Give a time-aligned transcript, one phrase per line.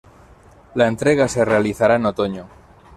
[0.73, 2.49] La entrega se realizará en otoño.